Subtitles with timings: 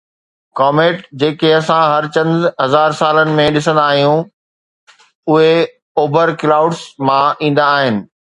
[0.57, 2.31] ڪاميٽ جيڪي اسان هر چند
[2.63, 4.25] هزار سالن ۾ ڏسندا آهيون،
[5.35, 5.53] اهي
[6.05, 6.81] ”اوپرٽ ڪلائوڊس“
[7.11, 8.03] مان ايندا آهن.